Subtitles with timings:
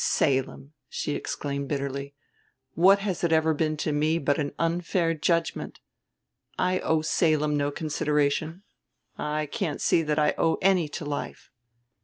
[0.03, 2.15] "Salem!" she exclaimed bitterly.
[2.73, 5.79] "What has it ever been to me but an unfair judgment?
[6.57, 8.63] I owe Salem no consideration;
[9.19, 11.51] I can't see that I owe any to life."